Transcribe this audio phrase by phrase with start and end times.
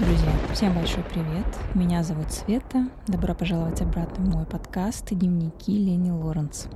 [0.00, 1.44] Друзья, всем большой привет.
[1.74, 2.88] Меня зовут Света.
[3.06, 6.68] Добро пожаловать обратно в мой подкаст «Дневники Лени Лоренц».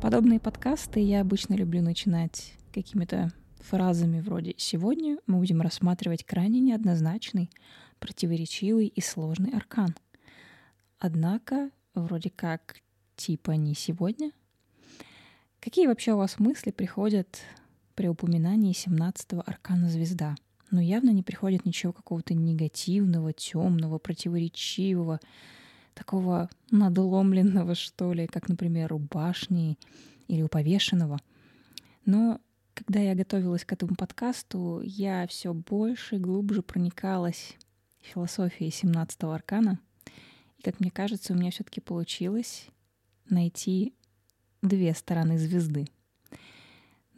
[0.00, 7.50] Подобные подкасты я обычно люблю начинать какими-то фразами вроде «Сегодня мы будем рассматривать крайне неоднозначный,
[7.98, 9.96] противоречивый и сложный аркан».
[11.00, 12.76] Однако, вроде как,
[13.16, 14.30] типа не сегодня.
[15.58, 17.40] Какие вообще у вас мысли приходят
[17.96, 20.36] при упоминании 17-го аркана звезда—
[20.70, 25.20] но явно не приходит ничего какого-то негативного, темного, противоречивого,
[25.94, 29.78] такого надломленного, что ли, как, например, у башни
[30.28, 31.18] или у повешенного.
[32.04, 32.40] Но
[32.74, 37.56] когда я готовилась к этому подкасту, я все больше и глубже проникалась
[38.00, 39.78] философией 17-го аркана.
[40.58, 42.66] И, как мне кажется, у меня все-таки получилось
[43.28, 43.94] найти
[44.62, 45.86] две стороны звезды.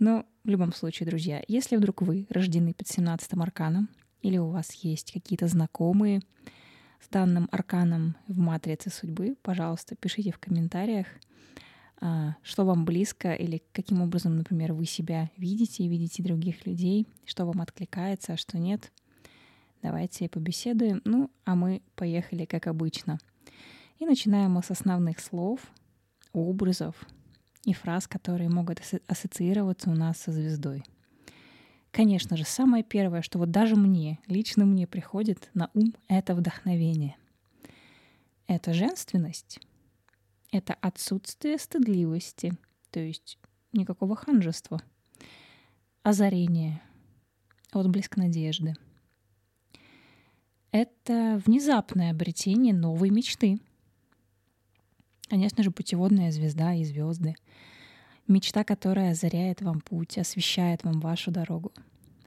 [0.02, 3.88] Но в любом случае, друзья, если вдруг вы рождены под 17 арканом,
[4.20, 6.23] или у вас есть какие-то знакомые
[7.01, 11.06] с данным арканом в матрице судьбы, пожалуйста, пишите в комментариях,
[12.00, 17.06] а, что вам близко или каким образом, например, вы себя видите и видите других людей,
[17.25, 18.91] что вам откликается, а что нет.
[19.83, 21.00] Давайте побеседуем.
[21.05, 23.20] Ну, а мы поехали, как обычно.
[24.00, 25.61] И начинаем мы с основных слов,
[26.33, 26.97] образов,
[27.65, 30.85] и фраз, которые могут ассоциироваться у нас со звездой.
[31.91, 37.17] Конечно же, самое первое, что вот даже мне, лично мне приходит на ум, это вдохновение.
[38.47, 39.61] Это женственность,
[40.51, 42.55] это отсутствие стыдливости,
[42.91, 43.39] то есть
[43.73, 44.83] никакого ханжества,
[46.03, 46.83] озарение,
[47.73, 48.75] отблеск надежды.
[50.71, 53.61] Это внезапное обретение новой мечты—
[55.33, 57.36] Конечно же, путеводная звезда и звезды.
[58.28, 61.72] Мечта, которая озаряет вам путь, освещает вам вашу дорогу.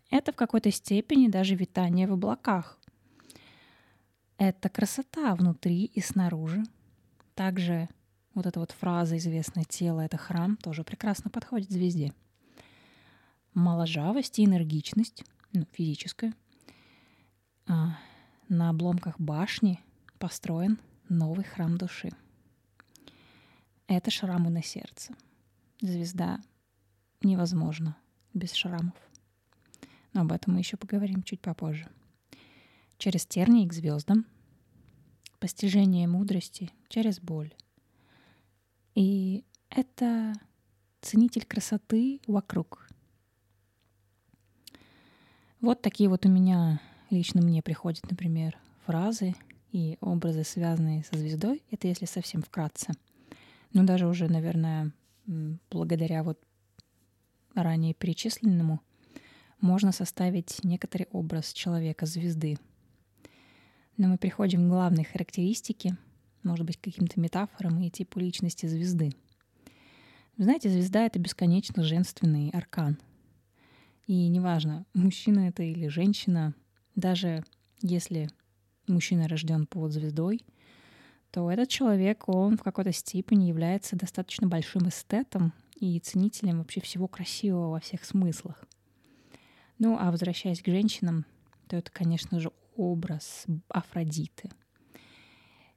[0.10, 2.80] Это в какой-то степени даже витание в облаках.
[4.40, 6.64] Это красота внутри и снаружи.
[7.36, 7.90] Также
[8.34, 12.12] вот эта вот фраза известная «тело— это храм» тоже прекрасно подходит звезде.
[13.54, 15.24] Моложавость и энергичность,
[15.54, 16.34] ну, физическая.
[17.68, 18.00] А,
[18.50, 19.80] на обломках башни
[20.18, 22.12] построен новый храм души—
[23.88, 25.14] это шрамы на сердце.
[25.82, 26.40] Звезда
[27.22, 27.98] невозможно
[28.34, 28.96] без шрамов.
[30.14, 31.90] Но об этом мы еще поговорим чуть попозже.
[32.98, 34.26] Через тернии к звездам,
[35.40, 37.54] постижение мудрости через боль.
[38.96, 40.34] И это
[41.02, 42.88] ценитель красоты вокруг.
[45.60, 46.80] Вот такие вот у меня
[47.10, 49.36] лично мне приходят, например, фразы
[49.72, 51.64] и образы, связанные со звездой.
[51.72, 52.94] Это если совсем вкратце—
[53.76, 54.94] ну, даже уже, наверное,
[55.70, 56.40] благодаря вот
[57.54, 58.80] ранее перечисленному,
[59.60, 62.58] можно составить некоторый образ человека-звезды.
[63.98, 65.98] Но мы приходим к главной характеристике,
[66.44, 69.12] может быть, каким-то метафорам и типу личности звезды.
[70.38, 72.98] Знаете, звезда— это бесконечно женственный аркан.
[74.08, 76.54] И неважно, мужчина это или женщина,
[76.96, 77.44] даже
[77.82, 78.30] если
[78.88, 80.46] мужчина рожден под звездой,
[81.36, 87.10] то этот человек, он в какой-то степени является достаточно большим эстетом и ценителем вообще всего
[87.10, 88.64] красивого во всех смыслах.
[89.78, 91.26] Ну, а возвращаясь к женщинам,
[91.68, 94.50] то это, конечно же, образ Афродиты.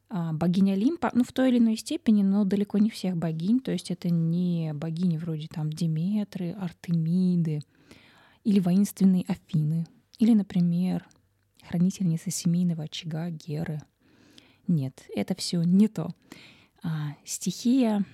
[0.09, 3.73] А богиня Олимпа, ну, в той или иной степени, но далеко не всех богинь, то
[3.73, 7.63] есть это не богини вроде там Диметры, Артемиды
[8.45, 9.89] или воинственные Афины,
[10.21, 11.05] или, например,
[11.67, 13.81] хранительница семейного очага Геры—
[14.69, 16.15] нет, это все не то.
[16.83, 18.05] А, стихия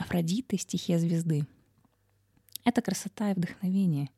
[0.00, 1.46] Афродиты, стихия звезды.
[2.64, 4.08] Это красота и вдохновение,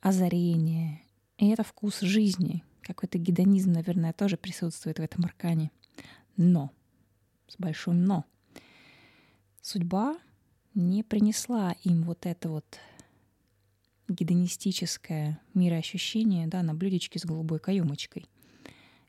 [0.00, 1.00] озарение.
[1.38, 2.64] И это вкус жизни.
[2.82, 5.70] Какой-то гедонизм, наверное, тоже присутствует в этом аркане.
[6.36, 6.72] Но,
[7.46, 8.24] с большим но,
[9.62, 10.18] судьба
[10.74, 12.80] не принесла им вот это вот
[14.08, 18.26] гедонистическое мироощущение да, на блюдечке с голубой каемочкой.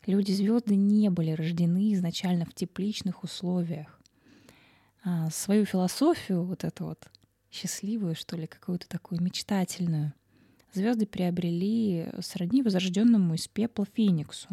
[0.06, 4.00] Люди-звезды не были рождены изначально в тепличных условиях.
[5.04, 7.08] А свою философию, вот эту вот
[7.52, 10.14] счастливую, что ли, какую-то такую мечтательную,
[10.74, 14.50] звезды приобрели сродни возрожденному из пепла Фениксу.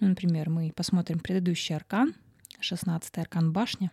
[0.00, 2.14] Ну, например, мы посмотрим предыдущий аркан,
[2.60, 3.90] 16-й аркан башня.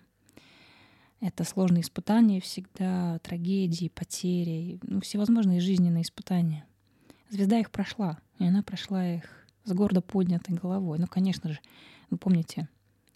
[1.19, 6.65] Это сложные испытания всегда, трагедии, потери, ну, всевозможные жизненные испытания.
[7.29, 10.97] Звезда их прошла, и она прошла их с гордо поднятой головой.
[10.97, 11.59] Ну, конечно же,
[12.09, 12.69] вы помните,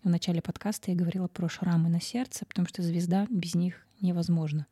[0.03, 4.68] в начале подкаста я говорила про шрамы на сердце, потому что звезда без них невозможна.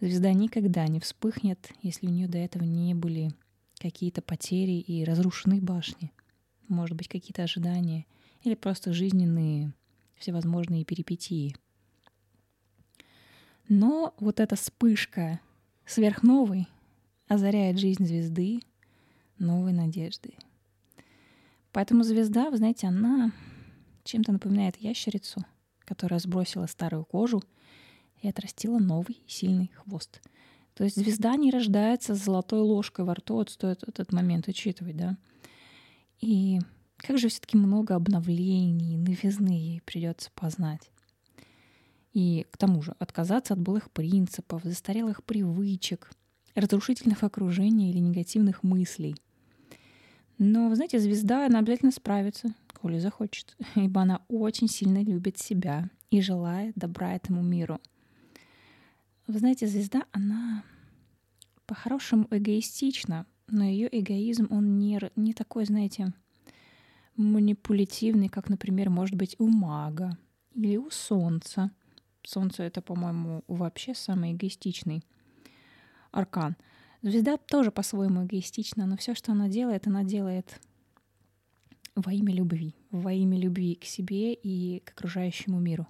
[0.00, 3.32] Звезда никогда не вспыхнет, если у нее до этого не были
[3.78, 6.12] какие-то потери и разрушенные башни,
[6.66, 8.04] может быть, какие-то ожидания
[8.42, 9.72] или просто жизненные
[10.16, 11.54] всевозможные перипетии.
[13.68, 15.38] Но вот эта вспышка
[15.86, 16.66] сверхновой
[17.28, 18.62] озаряет жизнь звезды
[19.38, 20.36] новой надеждой.
[21.72, 23.32] Поэтому звезда, вы знаете, она
[24.04, 25.44] чем-то напоминает ящерицу,
[25.80, 27.42] которая сбросила старую кожу
[28.22, 30.20] и отрастила новый сильный хвост.
[30.74, 34.96] То есть звезда не рождается с золотой ложкой во рту, вот стоит этот момент учитывать,
[34.96, 35.16] да.
[36.20, 36.60] И
[36.96, 40.90] как же все-таки много обновлений, новизны ей придется познать.
[42.12, 46.10] И к тому же отказаться от былых принципов, застарелых привычек,
[46.54, 49.14] разрушительных окружений или негативных мыслей.
[50.38, 55.90] Но, вы знаете, звезда, она обязательно справится, коли захочет, ибо она очень сильно любит себя
[56.10, 57.80] и желает добра этому миру.
[59.26, 60.62] Вы знаете, звезда, она
[61.66, 66.14] по-хорошему эгоистична, но ее эгоизм, он не, не такой, знаете,
[67.16, 70.16] манипулятивный, как, например, может быть у мага
[70.54, 71.70] или у солнца.
[72.22, 75.02] Солнце— это, по-моему, вообще самый эгоистичный
[76.10, 76.56] аркан.
[77.02, 80.60] Звезда тоже по-своему эгоистична, но все, что она делает, она делает
[81.94, 85.86] во имя любви, во имя любви к себе и к окружающему миру.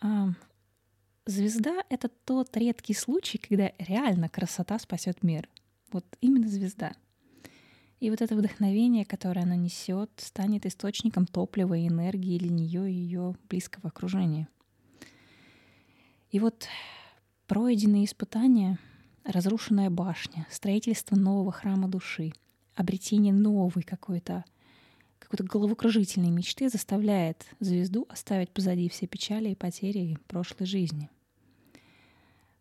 [0.00, 0.30] А
[1.26, 5.48] звезда— это тот редкий случай, когда реально красота спасет мир.
[5.90, 6.92] Вот именно звезда.
[8.00, 12.94] И вот это вдохновение, которое она несет, станет источником топлива и энергии для нее и
[12.94, 14.48] ее близкого окружения.
[16.32, 16.66] И вот
[17.46, 18.78] пройденные испытания,
[19.24, 22.32] разрушенная башня, строительство нового храма души,
[22.74, 24.44] обретение новой какой-то
[25.18, 31.08] какой-то головокружительной мечты заставляет звезду оставить позади все печали и потери прошлой жизни.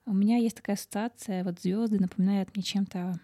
[0.06, 3.20] У меня есть такая ассоциация, вот звезды напоминают мне чем-то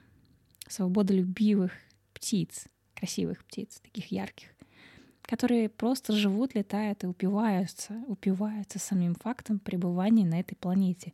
[0.68, 1.72] свободолюбивых
[2.13, 4.50] птиц, красивых птиц, таких ярких,
[5.22, 11.12] которые просто живут, летают и упиваются, упиваются самим фактом пребывания на этой планете.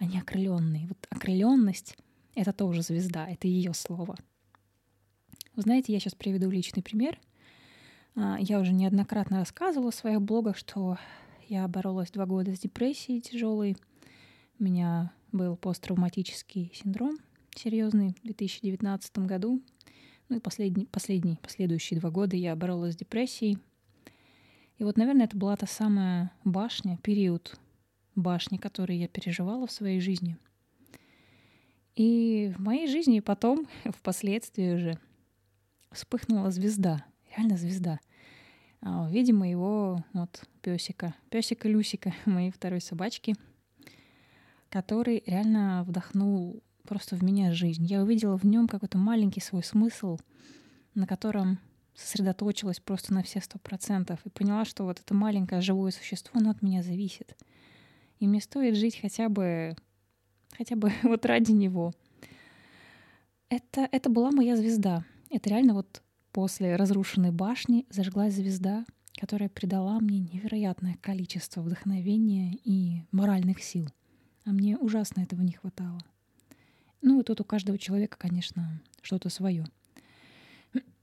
[0.00, 0.88] Они окрыленные.
[0.88, 1.96] Вот окрыленность—
[2.34, 4.16] это тоже звезда, это ее слово.
[5.54, 7.20] Вы знаете, я сейчас приведу личный пример.
[8.16, 10.96] А, я уже неоднократно рассказывала в своих блогах, что
[11.48, 13.76] я боролась два года с депрессией тяжелой.
[14.58, 17.18] У меня был посттравматический синдром
[17.54, 19.62] серьезный в 2019 году.
[20.30, 23.58] Ну и последний, последний, последующие два года я боролась с депрессией.
[24.78, 27.60] И вот, наверное, это была та самая башня, период
[28.14, 30.36] башни, который я переживала в своей жизни.
[31.96, 34.98] И в моей жизни потом, впоследствии уже,
[35.92, 37.04] вспыхнула звезда,
[37.36, 38.00] реально звезда.
[38.82, 43.36] А, в виде моего вот песика, песика Люсика, моей второй собачки,
[44.70, 47.84] который реально вдохнул просто в меня жизнь.
[47.84, 50.18] Я увидела в нем какой-то маленький свой смысл,
[50.94, 51.58] на котором
[51.94, 56.50] сосредоточилась просто на все сто процентов и поняла, что вот это маленькое живое существо, оно
[56.50, 57.36] от меня зависит.
[58.20, 59.74] И мне стоит жить хотя бы,
[60.56, 61.92] хотя бы вот ради него.
[63.48, 65.04] Это, это была моя звезда.
[65.30, 68.84] Это реально вот после разрушенной башни зажглась звезда,
[69.18, 73.88] которая придала мне невероятное количество вдохновения и моральных сил.
[74.44, 76.00] А мне ужасно этого не хватало.
[77.02, 79.64] Ну и тут у каждого человека, конечно, что-то свое.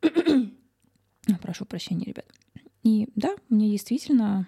[1.41, 2.25] Прошу прощения, ребят.
[2.83, 4.47] И да, мне действительно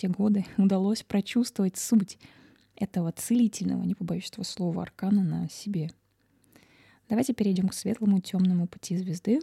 [0.00, 2.18] те годы удалось прочувствовать суть
[2.74, 5.90] этого целительного, не побоюсь этого слова, аркана на себе.
[7.08, 9.40] Давайте перейдем к светлому темному пути звезды.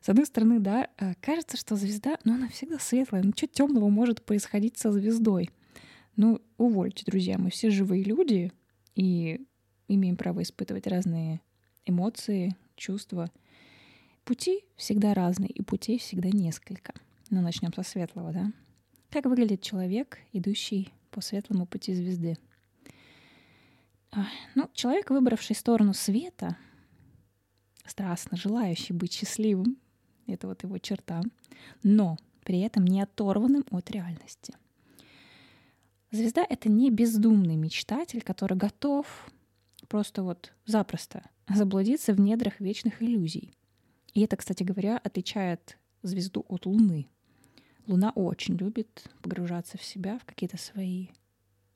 [0.00, 3.22] С одной стороны, да, э, кажется, что звезда, ну, она всегда светлая.
[3.24, 5.50] Ну, что темного может происходить со звездой?
[6.14, 8.52] Ну, увольте, друзья, мы все живые люди,
[8.94, 9.44] и
[9.88, 11.40] имеем право испытывать разные
[11.84, 13.30] эмоции, чувства.
[14.24, 16.92] Пути всегда разные, и путей всегда несколько.
[17.30, 18.52] Но начнем со светлого, да?
[19.10, 22.36] Как выглядит человек, идущий по светлому пути звезды?
[24.10, 26.56] А, ну, человек, выбравший сторону света,
[27.86, 29.78] страстно желающий быть счастливым,
[30.26, 31.22] это вот его черта,
[31.82, 34.54] но при этом не оторванным от реальности.
[36.10, 39.30] Звезда— это не бездумный мечтатель, который готов
[39.88, 43.54] просто вот запросто заблудиться в недрах вечных иллюзий.
[44.12, 47.08] И это, кстати говоря, отличает звезду от Луны.
[47.88, 51.08] Луна очень любит погружаться в себя, в какие-то свои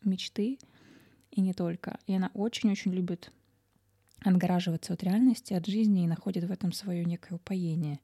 [0.05, 0.59] мечты,
[1.31, 1.99] и не только.
[2.07, 3.33] И она очень-очень любит
[4.21, 7.99] отгораживаться от реальности, от жизни и находит в этом свое некое упоение.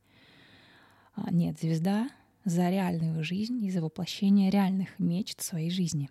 [1.13, 2.09] А нет, звезда
[2.47, 6.09] за реальную жизнь и за воплощение реальных мечт своей жизни.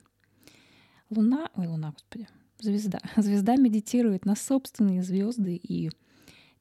[1.10, 2.28] Луна, ой, Луна, господи,
[2.60, 3.00] звезда.
[3.18, 5.90] Звезда медитирует на собственные звезды и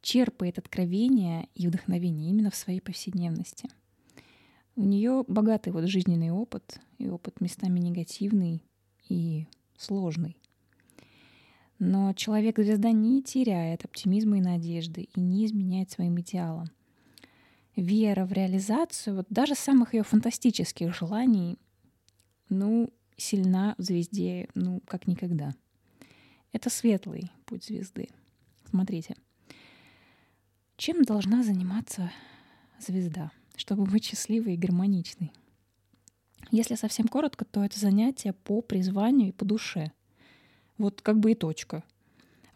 [0.00, 3.68] черпает откровения и вдохновение именно в своей повседневности.
[4.76, 8.62] У нее богатый вот жизненный опыт, и опыт местами негативный
[9.08, 9.46] и
[9.78, 10.36] сложный.
[11.78, 16.70] Но человек-звезда не теряет оптимизма и надежды и не изменяет своим идеалам.
[17.74, 21.58] Вера в реализацию вот даже самых ее фантастических желаний,
[22.50, 25.54] ну, сильна в звезде, ну, как никогда.
[26.52, 28.08] Это светлый путь звезды.
[28.68, 29.16] Смотрите.
[30.76, 32.10] Чем должна заниматься
[32.78, 35.32] звезда, чтобы быть счастливой и гармоничной?
[36.50, 39.92] Если совсем коротко, то это занятие по призванию и по душе.
[40.78, 41.82] Вот как бы и точка.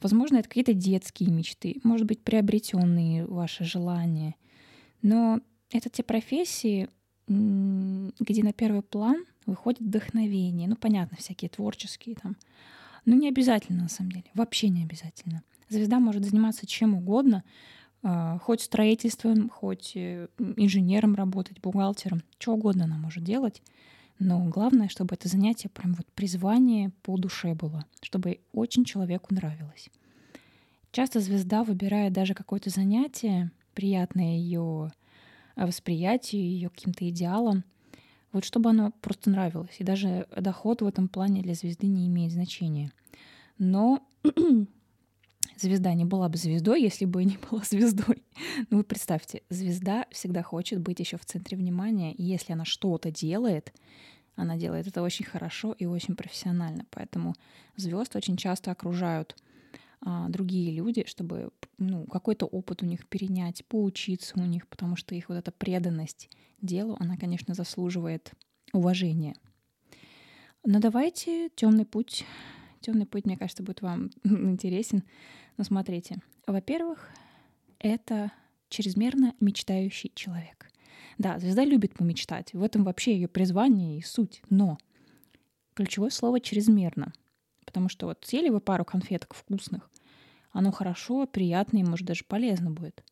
[0.01, 4.37] Возможно, это какие-то детские мечты, может быть, приобретенные ваши желания.
[5.03, 5.41] Но
[5.71, 6.89] это те профессии,
[7.27, 10.69] где на первый план выходит вдохновение.
[10.69, 12.37] Ну, понятно, всякие творческие там.
[13.05, 14.27] Но не обязательно, на самом деле.
[14.35, 15.43] Вообще не обязательно.
[15.69, 17.45] Звезда может заниматься чем угодно,
[18.03, 23.63] хоть строительством, хоть э, инженером работать, бухгалтером, что угодно она может делать.
[24.19, 29.91] Но главное, чтобы это занятие прям вот призвание по душе было, чтобы очень человеку нравилось.
[30.93, 34.93] Часто звезда выбирает даже какое-то занятие, приятное ее
[35.57, 37.65] восприятию, ее каким-то идеалам,
[38.33, 39.77] вот чтобы оно просто нравилось.
[39.79, 42.93] И даже доход в этом плане для звезды не имеет значения.
[43.59, 44.03] Но
[45.61, 48.23] звезда не была бы звездой, если бы не была звездой.
[48.71, 53.11] Ну вы представьте, звезда всегда хочет быть еще в центре внимания, и если она что-то
[53.11, 53.73] делает,
[54.37, 56.87] она делает это очень хорошо и очень профессионально.
[56.91, 57.35] Поэтому
[57.77, 59.37] звезд очень часто окружают
[60.03, 65.15] а, другие люди, чтобы ну, какой-то опыт у них перенять, поучиться у них, потому что
[65.15, 66.31] их вот эта преданность
[66.63, 68.33] делу, она, конечно, заслуживает
[68.73, 69.35] уважения.
[70.65, 72.25] Но давайте темный путь
[72.81, 75.03] Темный путь, мне кажется, будет вам интересен.
[75.57, 77.09] Но смотрите, во-первых,
[77.79, 78.33] это
[78.69, 80.71] чрезмерно мечтающий человек.
[81.19, 82.55] Да, звезда любит помечтать.
[82.55, 84.43] В этом вообще ее призвание и суть.
[84.49, 84.79] Но
[85.75, 87.13] ключевое слово чрезмерно.
[87.67, 89.91] Потому что вот съели вы пару конфеток вкусных,
[90.53, 93.05] оно хорошо, приятно и, может, даже полезно будет.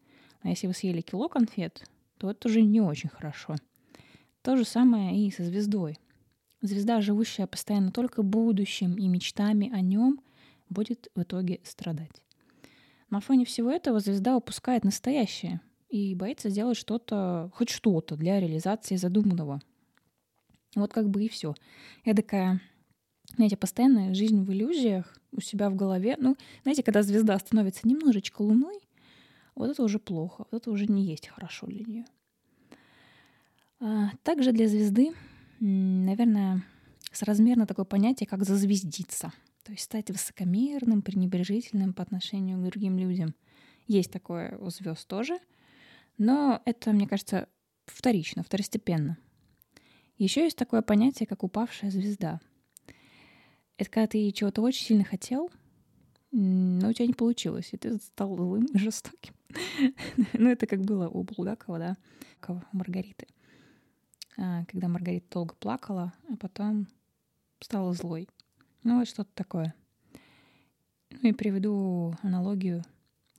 [0.43, 3.57] А если вы съели кило конфет, то это уже не очень хорошо.
[4.43, 5.99] То же самое и со звездой.
[6.61, 10.21] Звезда, живущая постоянно только будущим и мечтами о нем,
[10.69, 12.23] будет в итоге страдать.
[13.11, 18.97] На фоне всего этого звезда упускает настоящее и боится сделать что-то, хоть что-то для реализации
[18.97, 19.61] задуманного.
[20.75, 21.55] Вот как бы и все.
[22.05, 22.61] Эдакая,
[23.37, 26.17] знаете, постоянная жизнь в иллюзиях у себя в голове.
[26.19, 28.81] Ну, знаете, когда звезда становится немножечко луной,
[29.55, 32.05] вот это уже плохо, вот это уже не есть хорошо для нее.
[33.81, 35.15] А также для звезды
[35.61, 36.65] наверное,
[37.13, 39.33] соразмерно такое понятие, как зазвездиться.
[39.65, 43.35] То есть стать высокомерным, пренебрежительным по отношению к другим людям.
[43.87, 45.39] Есть такое у звезд тоже,
[46.17, 47.49] но это, мне кажется,
[47.87, 49.19] вторично, второстепенно.
[50.17, 52.41] Еще есть такое понятие, как упавшая звезда.
[53.77, 55.51] Это когда ты чего-то очень сильно хотел,
[56.33, 59.35] но у тебя не получилось, и ты стал злым и жестоким.
[60.33, 61.97] ну, это как было у Булгакова, да,
[62.49, 63.27] у Маргариты.
[64.41, 66.87] А, когда Маргарита долго плакала, а потом
[67.61, 68.29] стала злой.
[68.85, 69.75] Ну вот что-то такое.
[71.11, 72.85] Ну и приведу аналогию.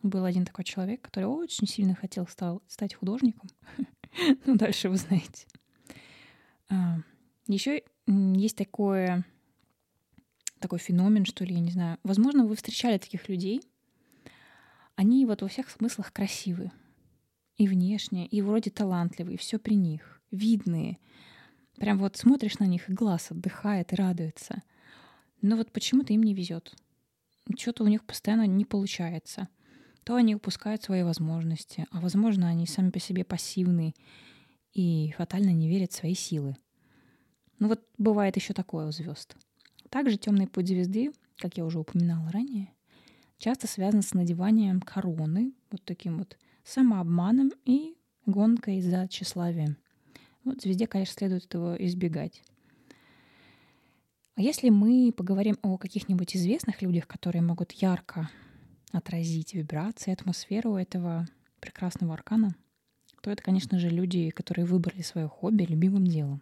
[0.03, 3.49] Был один такой человек, который очень сильно хотел стал, стать художником.
[4.45, 5.47] ну, дальше вы знаете.
[6.69, 6.97] А,
[7.47, 9.25] еще есть такое,
[10.59, 11.97] такой феномен, что ли, я не знаю.
[12.03, 13.61] Возможно, вы встречали таких людей.
[14.95, 16.71] Они вот во всех смыслах красивы.
[17.55, 20.99] И внешне, и вроде талантливые, все при них видные.
[21.77, 24.63] Прям вот смотришь на них, и глаз отдыхает и радуется.
[25.41, 26.73] Но вот почему-то им не везет.
[27.57, 29.47] Что-то у них постоянно не получается.
[30.03, 33.93] То они упускают свои возможности, а возможно, они сами по себе пассивные
[34.73, 36.55] и фатально не верят в свои силы.
[37.59, 39.35] Ну вот бывает еще такое у звезд.
[39.89, 42.73] Также темный путь звезды, как я уже упоминала ранее,
[43.37, 47.95] часто связан с надеванием короны, вот таким вот самообманом и
[48.25, 49.77] гонкой за тщеславием.
[50.49, 52.41] Вот звезде, конечно, следует этого избегать.
[54.33, 58.31] А если мы поговорим о каких-нибудь известных людях, которые могут ярко
[58.91, 61.27] отразить вибрации, атмосферу этого
[61.59, 62.55] прекрасного аркана,
[63.21, 66.41] то это, конечно же, люди, которые выбрали свое хобби любимым делом.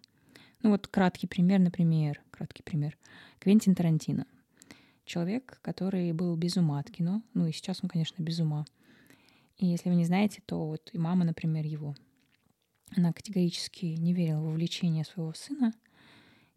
[0.64, 2.98] Ну вот краткий пример, например, краткий пример.
[3.40, 4.26] Квентин Тарантино.
[5.04, 7.22] Человек, который был без ума от кино.
[7.34, 8.66] Ну и сейчас он, конечно, без ума.
[9.58, 11.94] И если вы не знаете, то вот и мама, например, его
[12.96, 15.74] она категорически не верила в увлечение своего сына,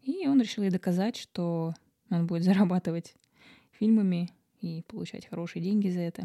[0.01, 1.73] и он решил ей доказать, что
[2.09, 3.15] он будет зарабатывать
[3.71, 6.23] фильмами и получать хорошие деньги за это.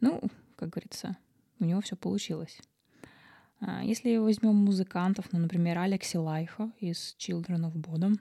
[0.00, 0.20] Ну,
[0.56, 1.16] как говорится,
[1.58, 2.60] у него все получилось.
[3.60, 8.18] А, если возьмем музыкантов, ну, например, Алекси Лайхо из Children of Bodom,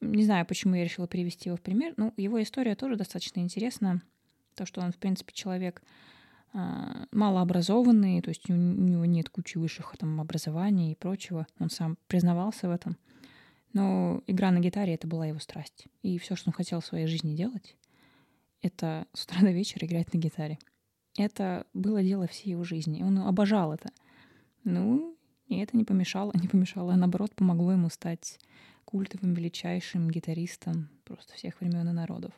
[0.00, 1.94] не знаю, почему я решила привести его в пример.
[1.96, 4.02] Ну, его история тоже достаточно интересна.
[4.54, 5.82] То, что он, в принципе, человек
[6.52, 11.46] малообразованный, то есть у него нет кучи высших там, образований и прочего.
[11.58, 12.96] Он сам признавался в этом.
[13.72, 15.86] Но игра на гитаре— это была его страсть.
[16.02, 17.76] И все, что он хотел в своей жизни делать,
[18.62, 20.58] это с утра до вечера играть на гитаре.
[21.16, 23.02] Это было дело всей его жизни.
[23.02, 23.90] Он обожал это.
[24.64, 25.16] Ну,
[25.46, 28.38] и это не помешало, не помешало, а наоборот помогло ему стать
[28.84, 32.32] культовым, величайшим гитаристом просто всех времен и народов.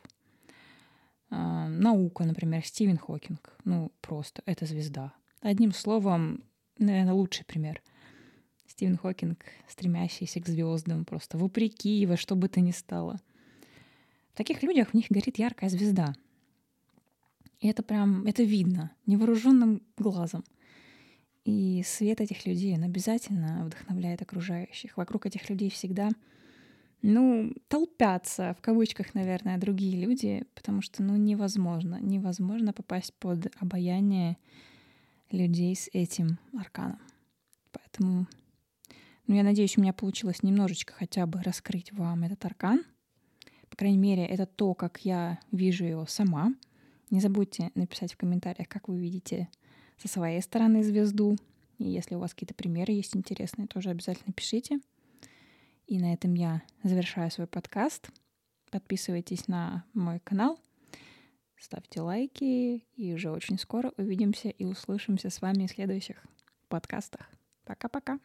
[1.35, 3.57] А, наука, например, Стивен Хокинг.
[3.65, 5.13] Ну, просто, это звезда.
[5.41, 6.43] Одним словом,
[6.77, 7.81] наверное, лучший пример.
[8.67, 13.19] Стивен Хокинг, стремящийся к звездам, просто вопреки во что бы то ни стало.
[14.33, 16.13] В таких людях в них горит яркая звезда.
[17.59, 20.43] И это прям, это видно невооруженным глазом.
[21.45, 24.97] И свет этих людей, он обязательно вдохновляет окружающих.
[24.97, 26.11] Вокруг этих людей всегда,
[27.03, 34.37] ну, толпятся, в кавычках, наверное, другие люди, потому что, ну, невозможно, невозможно попасть под обаяние
[35.29, 36.99] людей с этим арканом.
[37.73, 38.25] Поэтому,
[39.27, 42.85] ну, я надеюсь, у меня получилось немножечко хотя бы раскрыть вам этот аркан.
[43.69, 46.53] По крайней мере, это то, как я вижу его сама.
[47.09, 49.49] Не забудьте написать в комментариях, как вы видите
[49.97, 51.35] со своей стороны звезду.
[51.79, 54.79] И если у вас какие-то примеры есть интересные, тоже обязательно пишите.
[55.87, 58.09] И на этом я завершаю свой подкаст.
[58.71, 60.59] Подписывайтесь на мой канал,
[61.59, 66.23] ставьте лайки, и уже очень скоро увидимся и услышимся с вами в следующих
[66.69, 67.29] подкастах.
[67.65, 68.19] Пока-пока.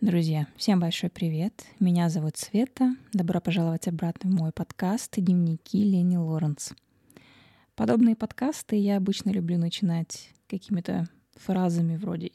[0.00, 1.64] Друзья, всем большой привет.
[1.80, 2.96] Меня зовут Света.
[3.12, 6.72] Добро пожаловать обратно в мой подкаст «Дневники Лени Лоренц».
[7.74, 12.30] Подобные подкасты я обычно люблю начинать какими-то фразами вроде